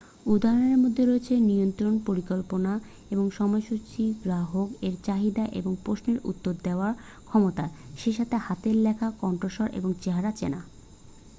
উদাহরণের 0.25 0.77
মধ্যে 0.77 1.03
রয়েছে 1.05 1.33
নিয়ন্ত্রণ 1.49 1.93
পরিকল্পনা 2.05 2.71
এবং 3.11 3.25
সময়সূচী 3.31 4.03
গ্রাহক 4.23 4.67
এর 4.81 4.95
চাহিদা 5.03 5.43
এবং 5.59 5.71
প্রশ্নের 5.83 6.17
উত্তর 6.23 6.53
দেওয়ার 6.63 6.93
ক্ষমতা 7.27 7.65
সেই 7.97 8.15
সাথে 8.17 8.35
হাতের 8.39 8.75
লেখা 8.85 9.07
কণ্ঠস্বর 9.21 9.67
এবং 9.73 9.89
চেহারা 10.01 10.31
চেনা 10.31 10.59